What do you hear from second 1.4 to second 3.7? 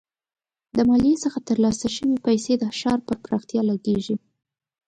ترلاسه شوي پیسې د ښار پر پراختیا